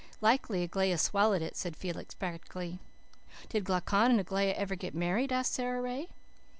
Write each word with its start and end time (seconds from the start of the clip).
"Likely 0.19 0.63
Aglaia 0.63 0.97
swallowed 0.97 1.43
it," 1.43 1.55
said 1.55 1.75
Felix 1.75 2.15
practically. 2.15 2.79
"Did 3.49 3.65
Glaucon 3.65 4.09
and 4.09 4.19
Aglaia 4.19 4.53
ever 4.55 4.73
get 4.75 4.95
married?" 4.95 5.31
asked 5.31 5.53
Sara 5.53 5.79
Ray. 5.79 6.07